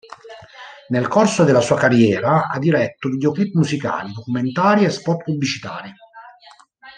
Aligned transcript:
Nel 0.87 1.07
corso 1.07 1.43
della 1.43 1.61
sua 1.61 1.77
carriera, 1.77 2.47
ha 2.47 2.57
diretto 2.57 3.07
videoclip 3.07 3.53
musicali, 3.53 4.11
documentari 4.11 4.83
e 4.85 4.89
spot 4.89 5.25
pubblicitari. 5.25 5.93